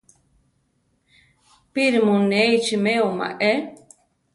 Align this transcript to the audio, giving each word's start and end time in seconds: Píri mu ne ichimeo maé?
Píri 1.71 1.99
mu 2.05 2.15
ne 2.29 2.39
ichimeo 2.57 3.07
maé? 3.19 3.51